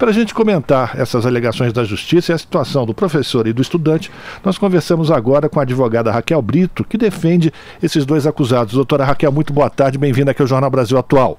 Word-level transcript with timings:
para 0.00 0.08
a 0.08 0.14
gente 0.14 0.32
comentar 0.32 0.98
essas 0.98 1.26
alegações 1.26 1.74
da 1.74 1.84
justiça 1.84 2.32
e 2.32 2.34
a 2.34 2.38
situação 2.38 2.86
do 2.86 2.94
professor 2.94 3.46
e 3.46 3.52
do 3.52 3.60
estudante, 3.60 4.10
nós 4.42 4.56
conversamos 4.56 5.10
agora 5.10 5.46
com 5.46 5.60
a 5.60 5.62
advogada 5.62 6.10
Raquel 6.10 6.40
Brito, 6.40 6.84
que 6.84 6.96
defende 6.96 7.52
esses 7.82 8.06
dois 8.06 8.26
acusados. 8.26 8.72
Doutora 8.72 9.04
Raquel, 9.04 9.30
muito 9.30 9.52
boa 9.52 9.68
tarde, 9.68 9.98
bem-vinda 9.98 10.30
aqui 10.30 10.40
ao 10.40 10.48
Jornal 10.48 10.70
Brasil 10.70 10.96
Atual. 10.96 11.36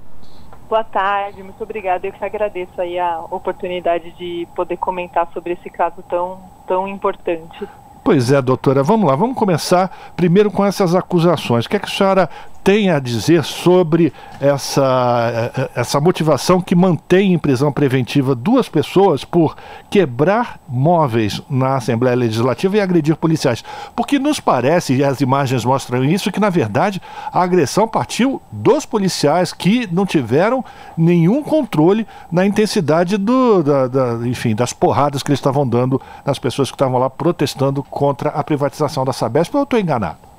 Boa 0.70 0.84
tarde, 0.84 1.42
muito 1.42 1.62
obrigada. 1.64 2.06
Eu 2.06 2.14
que 2.14 2.24
agradeço 2.24 2.80
aí 2.80 3.00
a 3.00 3.22
oportunidade 3.32 4.12
de 4.12 4.48
poder 4.56 4.78
comentar 4.78 5.28
sobre 5.34 5.54
esse 5.54 5.70
caso 5.72 6.04
tão, 6.08 6.40
tão 6.68 6.88
importante. 6.88 7.68
Pois 8.04 8.32
é, 8.32 8.40
doutora. 8.44 8.84
Vamos 8.84 9.10
lá, 9.10 9.16
vamos 9.16 9.36
começar 9.36 10.14
primeiro 10.16 10.52
com 10.52 10.64
essas 10.64 10.94
acusações. 10.94 11.66
O 11.66 11.70
que, 11.70 11.78
é 11.78 11.80
que 11.80 11.88
a 11.88 11.90
senhora 11.90 12.30
tem 12.64 12.90
a 12.90 13.00
dizer 13.00 13.44
sobre 13.44 14.14
essa, 14.40 15.70
essa 15.76 16.00
motivação 16.00 16.62
que 16.62 16.76
mantém 16.76 17.34
em 17.34 17.40
prisão 17.40 17.72
preventiva 17.72 18.36
duas 18.36 18.70
pessoas 18.70 19.24
por 19.24 19.56
quebrar 19.90 20.60
móveis 20.68 21.42
na 21.50 21.76
Assembleia 21.76 22.16
Legislativa 22.16 22.78
e 22.78 22.82
agredir 22.82 23.16
policiais? 23.16 23.64
Porque 23.96 24.20
nos 24.20 24.40
parece, 24.40 24.96
e 24.96 25.04
as 25.04 25.22
imagens 25.22 25.66
mostram 25.66 26.04
isso, 26.04 26.32
que 26.32 26.40
na 26.40 26.50
verdade 26.50 27.02
a 27.32 27.42
agressão 27.42 27.88
partiu 27.88 28.42
dos 28.52 28.86
policiais 28.86 29.54
que 29.54 29.88
não 29.92 30.06
tiveram 30.06 30.64
nenhum 30.96 31.42
controle 31.42 32.06
na 32.32 32.46
intensidade 32.46 33.18
do, 33.18 33.64
da, 33.64 33.88
da, 33.88 34.28
enfim, 34.28 34.56
das 34.56 34.74
porradas 34.74 35.24
que 35.24 35.32
eles 35.32 35.40
estavam 35.40 35.68
dando 35.68 36.02
nas 36.26 36.38
pessoas 36.38 36.70
que 36.70 36.76
estavam 36.76 37.00
lá 37.00 37.10
protestando 37.10 37.84
contra 37.84 38.30
a 38.30 38.44
privatização 38.44 39.04
da 39.04 39.14
Sabesp. 39.14 39.54
Ou 39.56 39.62
eu 39.62 39.64
estou 39.64 39.80
enganado? 39.80 40.31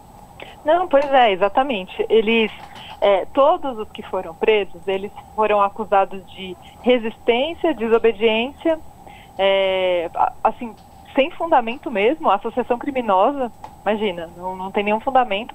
Não, 0.64 0.86
pois 0.86 1.04
é, 1.12 1.32
exatamente. 1.32 2.04
Eles, 2.08 2.50
é, 3.00 3.24
todos 3.26 3.78
os 3.78 3.90
que 3.90 4.02
foram 4.02 4.34
presos, 4.34 4.86
eles 4.86 5.10
foram 5.34 5.60
acusados 5.60 6.24
de 6.32 6.56
resistência, 6.82 7.74
desobediência, 7.74 8.78
é, 9.38 10.10
assim, 10.42 10.74
sem 11.14 11.30
fundamento 11.30 11.90
mesmo, 11.90 12.30
associação 12.30 12.78
criminosa, 12.78 13.50
imagina, 13.82 14.30
não, 14.36 14.56
não 14.56 14.70
tem 14.70 14.84
nenhum 14.84 15.00
fundamento. 15.00 15.54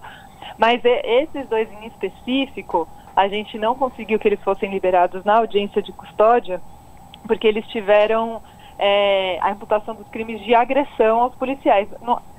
Mas 0.57 0.81
esses 0.83 1.47
dois 1.47 1.71
em 1.71 1.87
específico, 1.87 2.87
a 3.15 3.27
gente 3.27 3.57
não 3.57 3.75
conseguiu 3.75 4.19
que 4.19 4.27
eles 4.27 4.41
fossem 4.43 4.69
liberados 4.69 5.23
na 5.23 5.37
audiência 5.37 5.81
de 5.81 5.91
custódia, 5.91 6.61
porque 7.25 7.47
eles 7.47 7.65
tiveram 7.67 8.41
é, 8.77 9.39
a 9.41 9.51
imputação 9.51 9.95
dos 9.95 10.07
crimes 10.09 10.43
de 10.43 10.53
agressão 10.53 11.21
aos 11.21 11.35
policiais, 11.35 11.87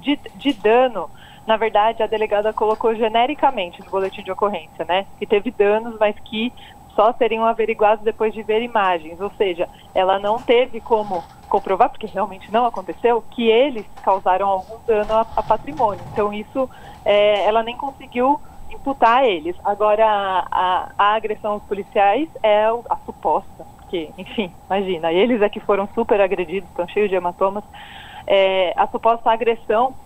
de, 0.00 0.18
de 0.36 0.52
dano 0.52 1.10
na 1.48 1.56
verdade, 1.56 2.02
a 2.02 2.06
delegada 2.06 2.52
colocou 2.52 2.94
genericamente 2.94 3.82
no 3.82 3.90
boletim 3.90 4.22
de 4.22 4.30
ocorrência, 4.30 4.84
né? 4.86 5.06
Que 5.16 5.26
teve 5.26 5.50
danos, 5.50 5.96
mas 5.98 6.14
que 6.26 6.52
só 6.94 7.14
seriam 7.14 7.46
averiguados 7.46 8.04
depois 8.04 8.34
de 8.34 8.42
ver 8.42 8.60
imagens. 8.60 9.18
Ou 9.18 9.32
seja, 9.32 9.66
ela 9.94 10.18
não 10.18 10.42
teve 10.42 10.78
como 10.82 11.24
comprovar, 11.48 11.88
porque 11.88 12.06
realmente 12.06 12.52
não 12.52 12.66
aconteceu, 12.66 13.24
que 13.30 13.48
eles 13.48 13.86
causaram 14.02 14.46
algum 14.46 14.78
dano 14.86 15.14
a, 15.14 15.26
a 15.36 15.42
patrimônio. 15.42 16.06
Então, 16.12 16.34
isso 16.34 16.68
é, 17.02 17.46
ela 17.46 17.62
nem 17.62 17.78
conseguiu 17.78 18.38
imputar 18.68 19.22
a 19.22 19.26
eles. 19.26 19.56
Agora, 19.64 20.04
a, 20.52 20.92
a 20.98 21.14
agressão 21.14 21.52
aos 21.52 21.64
policiais 21.64 22.28
é 22.42 22.66
a 22.66 22.98
suposta, 23.06 23.66
porque, 23.78 24.12
enfim, 24.18 24.54
imagina, 24.68 25.10
eles 25.10 25.40
é 25.40 25.48
que 25.48 25.60
foram 25.60 25.88
super 25.94 26.20
agredidos, 26.20 26.68
estão 26.68 26.86
cheios 26.88 27.08
de 27.08 27.16
hematomas. 27.16 27.64
É, 28.26 28.74
a 28.76 28.86
suposta 28.88 29.30
agressão 29.30 29.96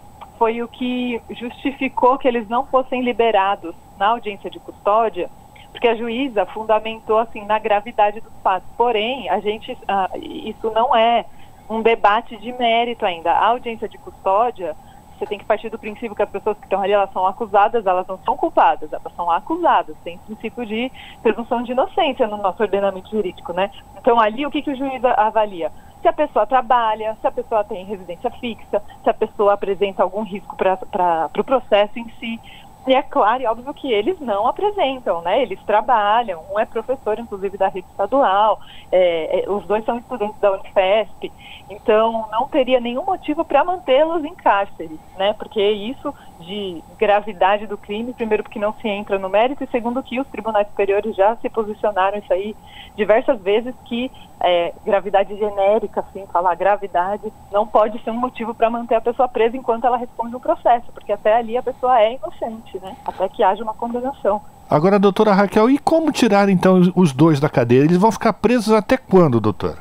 foi 0.42 0.60
o 0.60 0.66
que 0.66 1.22
justificou 1.30 2.18
que 2.18 2.26
eles 2.26 2.48
não 2.48 2.66
fossem 2.66 3.00
liberados 3.00 3.76
na 3.96 4.08
audiência 4.08 4.50
de 4.50 4.58
custódia, 4.58 5.30
porque 5.70 5.86
a 5.86 5.94
juíza 5.94 6.44
fundamentou 6.46 7.16
assim 7.20 7.44
na 7.44 7.60
gravidade 7.60 8.20
dos 8.20 8.32
fatos. 8.42 8.68
Porém, 8.76 9.30
a 9.30 9.38
gente 9.38 9.78
ah, 9.86 10.10
isso 10.16 10.68
não 10.72 10.96
é 10.96 11.24
um 11.70 11.80
debate 11.80 12.36
de 12.38 12.52
mérito 12.54 13.06
ainda. 13.06 13.30
A 13.30 13.50
audiência 13.50 13.88
de 13.88 13.96
custódia, 13.98 14.74
você 15.16 15.26
tem 15.26 15.38
que 15.38 15.44
partir 15.44 15.68
do 15.68 15.78
princípio 15.78 16.16
que 16.16 16.22
as 16.24 16.28
pessoas 16.28 16.58
que 16.58 16.64
estão 16.64 16.82
ali 16.82 16.90
elas 16.90 17.12
são 17.12 17.24
acusadas, 17.24 17.86
elas 17.86 18.08
não 18.08 18.18
são 18.24 18.36
culpadas, 18.36 18.92
elas 18.92 19.14
são 19.14 19.30
acusadas. 19.30 19.94
Tem 20.02 20.18
princípio 20.18 20.66
de 20.66 20.90
presunção 21.22 21.62
de 21.62 21.70
inocência 21.70 22.26
no 22.26 22.38
nosso 22.38 22.60
ordenamento 22.60 23.08
jurídico, 23.08 23.52
né? 23.52 23.70
Então 23.96 24.18
ali 24.18 24.44
o 24.44 24.50
que, 24.50 24.60
que 24.60 24.72
o 24.72 24.76
juiz 24.76 25.04
avalia? 25.04 25.70
Se 26.02 26.08
a 26.08 26.12
pessoa 26.12 26.46
trabalha, 26.46 27.16
se 27.20 27.26
a 27.26 27.30
pessoa 27.30 27.64
tem 27.64 27.84
residência 27.84 28.30
fixa, 28.32 28.82
se 29.02 29.08
a 29.08 29.14
pessoa 29.14 29.54
apresenta 29.54 30.02
algum 30.02 30.22
risco 30.22 30.56
para 30.56 30.74
o 30.74 31.28
pro 31.30 31.44
processo 31.44 31.98
em 31.98 32.10
si. 32.18 32.40
E 32.86 32.94
é 32.94 33.02
claro 33.02 33.42
e 33.42 33.46
óbvio 33.46 33.72
que 33.74 33.92
eles 33.92 34.18
não 34.18 34.48
apresentam, 34.48 35.22
né? 35.22 35.40
Eles 35.40 35.62
trabalham, 35.64 36.42
um 36.52 36.58
é 36.58 36.64
professor, 36.64 37.16
inclusive, 37.18 37.56
da 37.56 37.68
rede 37.68 37.86
estadual, 37.88 38.58
é, 38.90 39.44
é, 39.44 39.50
os 39.50 39.64
dois 39.66 39.84
são 39.84 39.98
estudantes 39.98 40.40
da 40.40 40.50
Unifesp, 40.52 41.30
então 41.70 42.26
não 42.32 42.48
teria 42.48 42.80
nenhum 42.80 43.04
motivo 43.04 43.44
para 43.44 43.62
mantê-los 43.62 44.24
em 44.24 44.34
cárcere, 44.34 44.98
né? 45.16 45.32
Porque 45.34 45.62
isso 45.62 46.12
de 46.40 46.82
gravidade 46.98 47.68
do 47.68 47.78
crime, 47.78 48.12
primeiro 48.12 48.42
porque 48.42 48.58
não 48.58 48.72
se 48.74 48.88
entra 48.88 49.16
no 49.16 49.28
mérito, 49.28 49.62
e 49.62 49.68
segundo 49.68 50.02
que 50.02 50.20
os 50.20 50.26
tribunais 50.26 50.66
superiores 50.66 51.14
já 51.14 51.36
se 51.36 51.48
posicionaram 51.48 52.18
isso 52.18 52.32
aí 52.32 52.56
diversas 52.96 53.40
vezes 53.40 53.74
que 53.84 54.10
é, 54.40 54.72
gravidade 54.84 55.36
genérica, 55.36 56.00
assim, 56.00 56.26
falar 56.26 56.56
gravidade, 56.56 57.32
não 57.52 57.66
pode 57.66 58.02
ser 58.02 58.10
um 58.10 58.18
motivo 58.18 58.52
para 58.52 58.68
manter 58.68 58.96
a 58.96 59.00
pessoa 59.00 59.28
presa 59.28 59.56
enquanto 59.56 59.86
ela 59.86 59.96
responde 59.96 60.34
um 60.34 60.40
processo, 60.40 60.90
porque 60.92 61.12
até 61.12 61.36
ali 61.36 61.56
a 61.56 61.62
pessoa 61.62 62.00
é 62.00 62.14
inocente, 62.14 62.71
né? 62.78 62.96
Até 63.04 63.28
que 63.28 63.42
haja 63.42 63.62
uma 63.62 63.74
condenação. 63.74 64.40
Agora, 64.68 64.98
doutora 64.98 65.32
Raquel, 65.32 65.68
e 65.68 65.78
como 65.78 66.10
tirar 66.10 66.48
então 66.48 66.80
os 66.96 67.12
dois 67.12 67.38
da 67.38 67.48
cadeia? 67.48 67.80
Eles 67.80 67.98
vão 67.98 68.10
ficar 68.10 68.32
presos 68.32 68.72
até 68.72 68.96
quando, 68.96 69.40
doutora? 69.40 69.78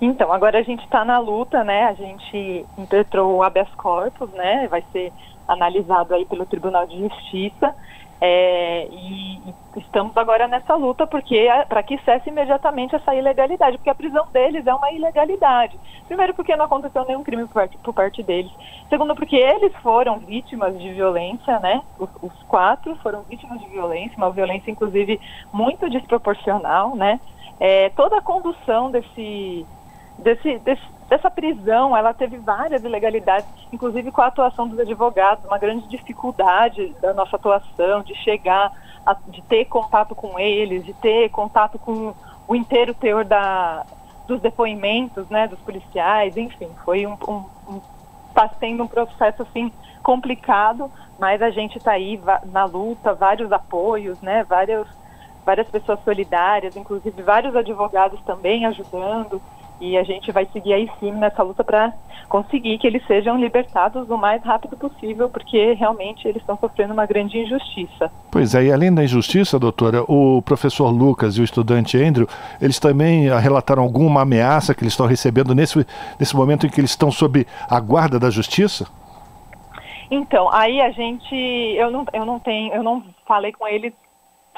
Então, 0.00 0.32
agora 0.32 0.58
a 0.58 0.62
gente 0.62 0.82
está 0.82 1.04
na 1.04 1.20
luta, 1.20 1.62
né? 1.62 1.84
A 1.84 1.94
gente 1.94 2.66
impetrou 2.76 3.36
o 3.36 3.42
habeas 3.42 3.68
corpus, 3.76 4.28
né? 4.32 4.66
Vai 4.68 4.82
ser 4.90 5.12
analisado 5.46 6.14
aí 6.14 6.24
pelo 6.24 6.44
Tribunal 6.44 6.86
de 6.86 6.98
Justiça. 6.98 7.72
É, 8.24 8.86
e, 8.88 9.42
estamos 9.78 10.16
agora 10.16 10.46
nessa 10.46 10.76
luta 10.76 11.08
porque 11.08 11.48
para 11.68 11.82
que 11.82 11.98
cesse 12.04 12.30
imediatamente 12.30 12.94
essa 12.94 13.12
ilegalidade, 13.12 13.78
porque 13.78 13.90
a 13.90 13.96
prisão 13.96 14.28
deles 14.32 14.64
é 14.64 14.72
uma 14.72 14.92
ilegalidade. 14.92 15.76
Primeiro, 16.06 16.32
porque 16.32 16.54
não 16.54 16.66
aconteceu 16.66 17.04
nenhum 17.04 17.24
crime 17.24 17.46
por 17.46 17.54
parte, 17.54 17.76
por 17.78 17.92
parte 17.92 18.22
deles. 18.22 18.52
Segundo, 18.88 19.16
porque 19.16 19.34
eles 19.34 19.74
foram 19.82 20.20
vítimas 20.20 20.78
de 20.78 20.92
violência, 20.92 21.58
né? 21.58 21.82
Os, 21.98 22.08
os, 22.22 22.42
quatro 22.44 22.94
foram 23.02 23.22
vítimas 23.22 23.58
de 23.60 23.66
violência, 23.70 24.16
uma 24.16 24.30
violência 24.30 24.70
inclusive 24.70 25.20
muito 25.52 25.90
desproporcional, 25.90 26.94
né? 26.94 27.18
É, 27.58 27.88
toda 27.90 28.18
a 28.18 28.22
condução 28.22 28.88
desse, 28.92 29.66
desse, 30.18 30.58
desse 30.60 30.82
dessa 31.12 31.30
prisão, 31.30 31.94
ela 31.94 32.14
teve 32.14 32.38
várias 32.38 32.82
ilegalidades, 32.82 33.46
inclusive 33.70 34.10
com 34.10 34.22
a 34.22 34.28
atuação 34.28 34.66
dos 34.66 34.80
advogados, 34.80 35.44
uma 35.44 35.58
grande 35.58 35.86
dificuldade 35.86 36.96
da 37.02 37.12
nossa 37.12 37.36
atuação, 37.36 38.00
de 38.00 38.14
chegar, 38.14 38.72
a, 39.04 39.12
de 39.28 39.42
ter 39.42 39.66
contato 39.66 40.14
com 40.14 40.38
eles, 40.38 40.82
de 40.86 40.94
ter 40.94 41.28
contato 41.28 41.78
com 41.78 42.14
o 42.48 42.56
inteiro 42.56 42.94
teor 42.94 43.26
da, 43.26 43.84
dos 44.26 44.40
depoimentos, 44.40 45.28
né, 45.28 45.46
dos 45.46 45.58
policiais, 45.58 46.34
enfim, 46.34 46.70
foi 46.82 47.06
um, 47.06 47.12
um, 47.28 47.44
um 47.68 47.80
está 48.28 48.48
sendo 48.58 48.84
um 48.84 48.88
processo 48.88 49.42
assim 49.42 49.70
complicado, 50.02 50.90
mas 51.18 51.42
a 51.42 51.50
gente 51.50 51.76
está 51.76 51.92
aí 51.92 52.18
na 52.46 52.64
luta, 52.64 53.12
vários 53.12 53.52
apoios, 53.52 54.18
né, 54.22 54.44
várias 54.44 54.86
várias 55.44 55.68
pessoas 55.68 55.98
solidárias, 56.04 56.74
inclusive 56.74 57.20
vários 57.20 57.54
advogados 57.54 58.18
também 58.22 58.64
ajudando. 58.64 59.42
E 59.80 59.96
a 59.96 60.04
gente 60.04 60.30
vai 60.30 60.46
seguir 60.52 60.72
aí 60.72 60.90
sim 61.00 61.10
nessa 61.12 61.42
luta 61.42 61.64
para 61.64 61.92
conseguir 62.28 62.78
que 62.78 62.86
eles 62.86 63.04
sejam 63.06 63.38
libertados 63.38 64.08
o 64.08 64.16
mais 64.16 64.42
rápido 64.42 64.76
possível, 64.76 65.28
porque 65.28 65.74
realmente 65.74 66.26
eles 66.26 66.40
estão 66.40 66.56
sofrendo 66.56 66.92
uma 66.92 67.04
grande 67.04 67.38
injustiça. 67.38 68.10
Pois 68.30 68.54
é, 68.54 68.64
e 68.64 68.72
além 68.72 68.94
da 68.94 69.04
injustiça, 69.04 69.58
doutora, 69.58 70.02
o 70.04 70.40
professor 70.40 70.88
Lucas 70.88 71.36
e 71.36 71.40
o 71.40 71.44
estudante 71.44 72.02
Andrew, 72.02 72.26
eles 72.60 72.78
também 72.78 73.28
relataram 73.38 73.82
alguma 73.82 74.22
ameaça 74.22 74.74
que 74.74 74.82
eles 74.82 74.94
estão 74.94 75.06
recebendo 75.06 75.54
nesse, 75.54 75.84
nesse 76.18 76.34
momento 76.34 76.66
em 76.66 76.70
que 76.70 76.80
eles 76.80 76.90
estão 76.90 77.10
sob 77.10 77.46
a 77.68 77.80
guarda 77.80 78.18
da 78.18 78.30
justiça? 78.30 78.86
Então, 80.10 80.50
aí 80.52 80.80
a 80.80 80.90
gente, 80.90 81.34
eu 81.34 81.90
não, 81.90 82.04
eu 82.12 82.24
não 82.24 82.38
tenho, 82.38 82.72
eu 82.72 82.82
não 82.82 83.02
falei 83.26 83.52
com 83.52 83.66
eles 83.66 83.92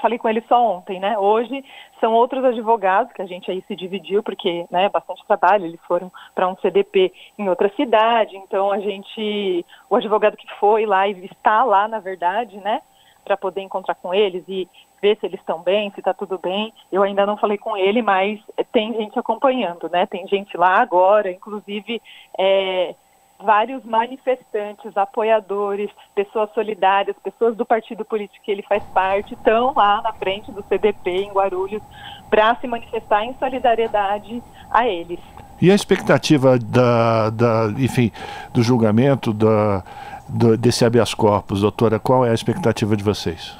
falei 0.00 0.18
com 0.18 0.28
ele 0.28 0.44
só 0.46 0.76
ontem, 0.76 1.00
né? 1.00 1.18
Hoje 1.18 1.64
são 2.04 2.12
outros 2.12 2.44
advogados 2.44 3.10
que 3.14 3.22
a 3.22 3.26
gente 3.26 3.50
aí 3.50 3.64
se 3.66 3.74
dividiu, 3.74 4.22
porque 4.22 4.66
né, 4.70 4.90
bastante 4.90 5.24
trabalho, 5.26 5.64
eles 5.64 5.80
foram 5.88 6.12
para 6.34 6.46
um 6.46 6.54
CDP 6.56 7.10
em 7.38 7.48
outra 7.48 7.72
cidade, 7.74 8.36
então 8.36 8.70
a 8.70 8.78
gente, 8.78 9.64
o 9.88 9.96
advogado 9.96 10.36
que 10.36 10.46
foi 10.60 10.84
lá 10.84 11.08
e 11.08 11.24
está 11.24 11.64
lá, 11.64 11.88
na 11.88 12.00
verdade, 12.00 12.58
né, 12.58 12.82
para 13.24 13.38
poder 13.38 13.62
encontrar 13.62 13.94
com 13.94 14.12
eles 14.12 14.44
e 14.46 14.68
ver 15.00 15.16
se 15.16 15.24
eles 15.24 15.40
estão 15.40 15.62
bem, 15.62 15.90
se 15.92 16.00
está 16.00 16.12
tudo 16.12 16.38
bem. 16.38 16.74
Eu 16.92 17.02
ainda 17.02 17.24
não 17.24 17.38
falei 17.38 17.56
com 17.56 17.74
ele, 17.74 18.02
mas 18.02 18.38
tem 18.70 18.92
gente 18.92 19.18
acompanhando, 19.18 19.88
né? 19.88 20.04
Tem 20.04 20.28
gente 20.28 20.58
lá 20.58 20.82
agora, 20.82 21.30
inclusive 21.30 22.02
é, 22.38 22.94
vários 23.42 23.84
manifestantes, 23.84 24.96
apoiadores, 24.96 25.90
pessoas 26.14 26.50
solidárias, 26.54 27.16
pessoas 27.22 27.56
do 27.56 27.64
partido 27.64 28.04
político 28.04 28.44
que 28.44 28.50
ele 28.50 28.62
faz 28.62 28.82
parte, 28.84 29.34
estão 29.34 29.72
lá 29.74 30.00
na 30.02 30.12
frente 30.12 30.50
do 30.52 30.64
CDP 30.64 31.10
em 31.10 31.32
Guarulhos 31.32 31.82
para 32.30 32.54
se 32.56 32.66
manifestar 32.66 33.24
em 33.24 33.34
solidariedade 33.38 34.42
a 34.70 34.86
eles. 34.86 35.20
E 35.60 35.70
a 35.70 35.74
expectativa 35.74 36.58
da, 36.58 37.30
da 37.30 37.66
enfim, 37.78 38.10
do 38.52 38.62
julgamento 38.62 39.32
da, 39.32 39.82
do, 40.28 40.56
desse 40.56 40.84
habeas 40.84 41.14
corpus, 41.14 41.60
doutora, 41.60 41.98
qual 41.98 42.24
é 42.24 42.30
a 42.30 42.34
expectativa 42.34 42.96
de 42.96 43.04
vocês? 43.04 43.56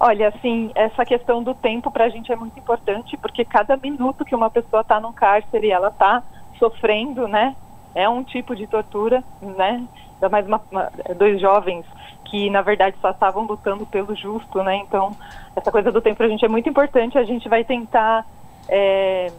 Olha, 0.00 0.28
assim, 0.28 0.72
essa 0.74 1.04
questão 1.04 1.42
do 1.42 1.54
tempo 1.54 1.90
para 1.90 2.06
a 2.06 2.08
gente 2.08 2.32
é 2.32 2.36
muito 2.36 2.58
importante, 2.58 3.16
porque 3.18 3.44
cada 3.44 3.76
minuto 3.76 4.24
que 4.24 4.34
uma 4.34 4.50
pessoa 4.50 4.82
está 4.82 4.98
num 4.98 5.12
cárcere, 5.12 5.70
ela 5.70 5.88
está 5.88 6.22
sofrendo, 6.58 7.28
né? 7.28 7.54
É 7.94 8.08
um 8.08 8.22
tipo 8.22 8.54
de 8.54 8.66
tortura, 8.66 9.22
né? 9.40 9.86
Ainda 10.14 10.28
mais 10.28 10.46
uma, 10.46 10.60
uma, 10.70 10.90
dois 11.16 11.40
jovens 11.40 11.84
que, 12.24 12.48
na 12.48 12.62
verdade, 12.62 12.96
só 13.00 13.10
estavam 13.10 13.44
lutando 13.44 13.84
pelo 13.86 14.14
justo, 14.14 14.62
né? 14.62 14.76
Então, 14.76 15.14
essa 15.54 15.70
coisa 15.70 15.92
do 15.92 16.00
tempo 16.00 16.16
para 16.16 16.26
a 16.26 16.28
gente 16.30 16.44
é 16.44 16.48
muito 16.48 16.68
importante. 16.68 17.18
A 17.18 17.24
gente 17.24 17.48
vai 17.48 17.64
tentar 17.64 18.24
é, 18.68 19.30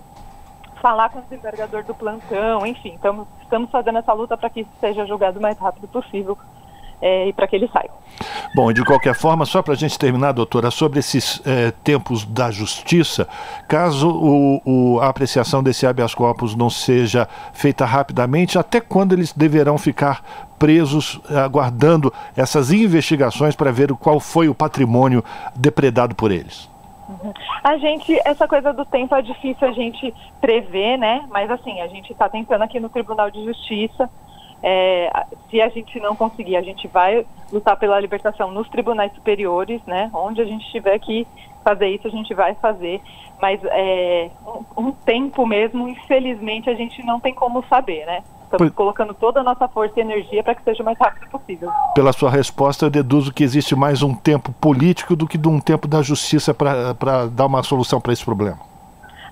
falar 0.84 1.10
com 1.10 1.20
o 1.20 1.22
desembargador 1.22 1.84
do 1.86 1.96
plantão, 1.96 2.68
enfim, 2.68 2.96
estamos, 2.96 3.26
estamos 3.42 3.72
fazendo 3.72 4.00
essa 4.00 4.12
luta 4.12 4.36
para 4.38 4.50
que 4.50 4.62
isso 4.62 4.72
seja 4.82 5.06
julgado 5.06 5.40
o 5.40 5.42
mais 5.42 5.58
rápido 5.58 5.88
possível 5.88 6.38
é, 7.02 7.28
e 7.28 7.34
para 7.34 7.48
que 7.48 7.56
ele 7.56 7.70
saia. 7.72 7.90
Bom, 8.56 8.72
de 8.72 8.84
qualquer 8.84 9.16
forma, 9.16 9.46
só 9.46 9.62
para 9.62 9.74
a 9.74 9.78
gente 9.78 9.98
terminar, 9.98 10.32
doutora, 10.32 10.70
sobre 10.72 11.00
esses 11.00 11.42
é, 11.46 11.72
tempos 11.84 12.26
da 12.26 12.52
justiça, 12.52 13.28
caso 13.68 14.10
o, 14.10 14.62
o, 14.66 15.00
a 15.02 15.10
apreciação 15.10 15.64
desse 15.64 15.86
habeas 15.86 16.14
corpus 16.14 16.56
não 16.56 16.70
seja 16.70 17.28
feita 17.54 17.86
rapidamente, 17.86 18.58
até 18.58 18.80
quando 18.80 19.14
eles 19.14 19.34
deverão 19.34 19.78
ficar 19.78 20.46
presos, 20.60 21.20
aguardando 21.44 22.14
essas 22.38 22.72
investigações 22.72 23.56
para 23.56 23.72
ver 23.72 23.94
qual 23.96 24.20
foi 24.20 24.48
o 24.48 24.56
patrimônio 24.56 25.24
depredado 25.56 26.16
por 26.16 26.32
eles? 26.32 26.72
A 27.64 27.78
gente, 27.78 28.18
essa 28.26 28.48
coisa 28.48 28.74
do 28.74 28.86
tempo 28.86 29.14
é 29.16 29.22
difícil 29.22 29.68
a 29.68 29.72
gente 29.72 30.14
prever, 30.40 30.98
né? 30.98 31.26
Mas 31.30 31.50
assim, 31.52 31.82
a 31.82 31.88
gente 31.88 32.12
está 32.12 32.30
tentando 32.30 32.62
aqui 32.62 32.80
no 32.80 32.90
Tribunal 32.90 33.30
de 33.30 33.44
Justiça. 33.44 34.10
É, 34.66 35.12
se 35.50 35.62
a 35.62 35.68
gente 35.68 36.00
não 36.00 36.16
conseguir, 36.16 36.56
a 36.56 36.62
gente 36.62 36.88
vai 36.88 37.26
lutar 37.52 37.76
pela 37.76 38.00
libertação 38.00 38.50
nos 38.50 38.70
tribunais 38.70 39.14
superiores, 39.14 39.82
né? 39.86 40.10
Onde 40.14 40.42
a 40.42 40.46
gente 40.46 40.72
tiver 40.72 40.98
que 41.00 41.28
fazer 41.64 41.90
isso, 41.90 42.08
a 42.08 42.12
gente 42.12 42.34
vai 42.34 42.56
fazer. 42.56 43.02
Mas 43.42 43.60
é, 43.66 44.30
um, 44.48 44.86
um 44.86 44.92
tempo 44.92 45.46
mesmo, 45.46 45.90
infelizmente, 45.90 46.70
a 46.70 46.74
gente 46.76 47.06
não 47.06 47.20
tem 47.20 47.34
como 47.34 47.62
saber, 47.68 48.06
né? 48.06 48.24
Estamos 48.44 48.68
pois... 48.68 48.74
colocando 48.74 49.14
toda 49.14 49.42
a 49.42 49.44
nossa 49.44 49.68
força 49.68 50.00
e 50.00 50.02
energia 50.02 50.42
para 50.42 50.56
que 50.56 50.64
seja 50.64 50.82
o 50.82 50.86
mais 50.86 50.98
rápido 50.98 51.28
possível. 51.30 51.70
Pela 51.94 52.14
sua 52.14 52.30
resposta, 52.30 52.86
eu 52.86 52.90
deduzo 52.90 53.34
que 53.34 53.44
existe 53.44 53.76
mais 53.76 54.02
um 54.02 54.16
tempo 54.16 54.54
político 54.54 55.16
do 55.16 55.28
que 55.28 55.38
de 55.38 55.48
um 55.50 55.60
tempo 55.60 55.90
da 55.90 56.02
justiça 56.02 56.54
para 56.54 57.28
dar 57.28 57.46
uma 57.48 57.64
solução 57.64 58.00
para 58.00 58.14
esse 58.14 58.24
problema. 58.24 58.60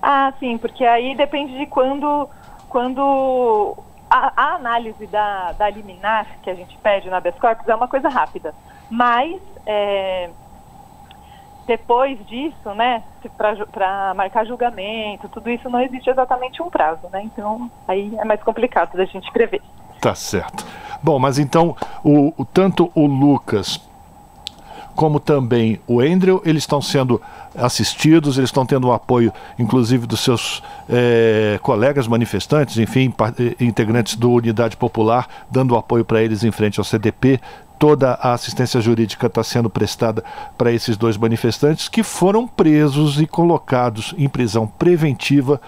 Ah, 0.01 0.33
sim, 0.39 0.57
porque 0.57 0.83
aí 0.83 1.15
depende 1.15 1.57
de 1.57 1.67
quando, 1.67 2.27
quando 2.67 3.77
a, 4.11 4.33
a 4.35 4.55
análise 4.55 5.07
da, 5.07 5.53
da 5.53 5.69
liminar 5.69 6.27
que 6.43 6.49
a 6.49 6.53
gente 6.53 6.77
pede 6.79 7.09
na 7.09 7.17
habeas 7.17 7.39
corpus 7.39 7.67
é 7.67 7.73
uma 7.73 7.87
coisa 7.87 8.09
rápida. 8.09 8.53
Mas 8.89 9.41
é, 9.65 10.29
depois 11.65 12.19
disso, 12.27 12.73
né, 12.75 13.03
para 13.71 14.13
marcar 14.13 14.45
julgamento, 14.45 15.29
tudo 15.29 15.49
isso 15.49 15.69
não 15.69 15.79
existe 15.79 16.09
exatamente 16.09 16.61
um 16.61 16.69
prazo, 16.69 17.07
né? 17.09 17.21
Então 17.23 17.71
aí 17.87 18.13
é 18.17 18.25
mais 18.25 18.43
complicado 18.43 18.97
da 18.97 19.05
gente 19.05 19.31
prever. 19.31 19.61
Tá 20.01 20.13
certo. 20.13 20.65
Bom, 21.01 21.17
mas 21.17 21.39
então 21.39 21.75
o, 22.03 22.33
o 22.37 22.43
tanto 22.43 22.91
o 22.93 23.05
Lucas 23.05 23.79
como 24.93 25.19
também 25.19 25.79
o 25.87 26.01
Andrew, 26.01 26.41
eles 26.45 26.63
estão 26.63 26.81
sendo 26.81 27.21
assistidos, 27.55 28.37
eles 28.37 28.49
estão 28.49 28.65
tendo 28.65 28.87
o 28.87 28.93
apoio, 28.93 29.31
inclusive, 29.57 30.07
dos 30.07 30.21
seus 30.21 30.63
é, 30.89 31.59
colegas 31.61 32.07
manifestantes, 32.07 32.77
enfim, 32.77 33.13
eh, 33.39 33.55
integrantes 33.63 34.15
do 34.15 34.31
Unidade 34.31 34.77
Popular, 34.77 35.27
dando 35.49 35.75
apoio 35.75 36.05
para 36.05 36.21
eles 36.21 36.43
em 36.43 36.51
frente 36.51 36.79
ao 36.79 36.83
CDP 36.83 37.39
toda 37.81 38.11
a 38.21 38.33
assistência 38.33 38.79
jurídica 38.79 39.25
está 39.25 39.43
sendo 39.43 39.67
prestada 39.67 40.23
para 40.55 40.71
esses 40.71 40.95
dois 40.95 41.17
manifestantes 41.17 41.89
que 41.89 42.03
foram 42.03 42.47
presos 42.47 43.19
e 43.19 43.25
colocados 43.25 44.13
em 44.19 44.29
prisão 44.29 44.67
preventiva 44.67 45.59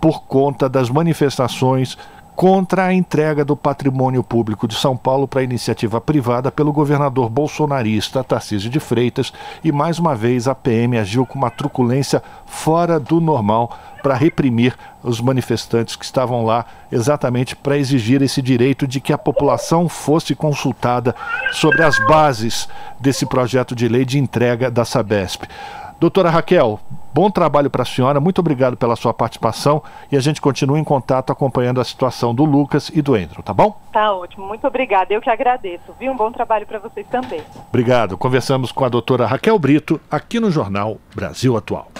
por 0.00 0.22
conta 0.22 0.68
das 0.68 0.88
manifestações 0.88 1.98
contra 2.36 2.84
a 2.84 2.92
entrega 2.92 3.42
do 3.46 3.56
patrimônio 3.56 4.22
público 4.22 4.68
de 4.68 4.74
São 4.74 4.94
Paulo 4.94 5.26
para 5.26 5.42
iniciativa 5.42 6.02
privada 6.02 6.52
pelo 6.52 6.70
governador 6.70 7.30
bolsonarista 7.30 8.22
Tarcísio 8.22 8.68
de 8.68 8.78
Freitas 8.78 9.32
e 9.64 9.72
mais 9.72 9.98
uma 9.98 10.14
vez 10.14 10.46
a 10.46 10.54
PM 10.54 10.98
agiu 10.98 11.24
com 11.24 11.38
uma 11.38 11.50
truculência 11.50 12.22
fora 12.44 13.00
do 13.00 13.22
normal 13.22 13.74
para 14.02 14.14
reprimir 14.14 14.76
os 15.02 15.18
manifestantes 15.18 15.96
que 15.96 16.04
estavam 16.04 16.44
lá 16.44 16.66
exatamente 16.92 17.56
para 17.56 17.78
exigir 17.78 18.20
esse 18.20 18.42
direito 18.42 18.86
de 18.86 19.00
que 19.00 19.14
a 19.14 19.18
população 19.18 19.88
fosse 19.88 20.34
consultada 20.34 21.16
sobre 21.52 21.82
as 21.82 21.98
bases 22.06 22.68
desse 23.00 23.24
projeto 23.24 23.74
de 23.74 23.88
lei 23.88 24.04
de 24.04 24.18
entrega 24.18 24.70
da 24.70 24.84
Sabesp. 24.84 25.44
Doutora 25.98 26.28
Raquel, 26.28 26.78
bom 27.16 27.30
trabalho 27.30 27.70
para 27.70 27.80
a 27.80 27.86
senhora, 27.86 28.20
muito 28.20 28.40
obrigado 28.40 28.76
pela 28.76 28.94
sua 28.94 29.14
participação 29.14 29.82
e 30.12 30.18
a 30.18 30.20
gente 30.20 30.38
continua 30.38 30.78
em 30.78 30.84
contato 30.84 31.32
acompanhando 31.32 31.80
a 31.80 31.84
situação 31.84 32.34
do 32.34 32.44
Lucas 32.44 32.90
e 32.92 33.00
do 33.00 33.14
Andrew, 33.14 33.42
tá 33.42 33.54
bom? 33.54 33.80
Tá 33.90 34.12
ótimo, 34.12 34.46
muito 34.46 34.66
obrigada, 34.66 35.14
eu 35.14 35.22
que 35.22 35.30
agradeço, 35.30 35.94
viu? 35.98 36.12
Um 36.12 36.16
bom 36.16 36.30
trabalho 36.30 36.66
para 36.66 36.78
vocês 36.78 37.06
também. 37.06 37.40
Obrigado, 37.70 38.18
conversamos 38.18 38.70
com 38.70 38.84
a 38.84 38.90
doutora 38.90 39.24
Raquel 39.24 39.58
Brito 39.58 39.98
aqui 40.10 40.38
no 40.38 40.50
Jornal 40.50 40.98
Brasil 41.14 41.56
Atual. 41.56 41.90